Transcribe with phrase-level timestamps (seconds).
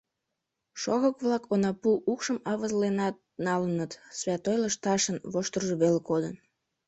[0.81, 3.15] Шорык-влак онапу укшым авызленат
[3.45, 6.35] налыныт, «святой лышташын» воштыржо веле кодын...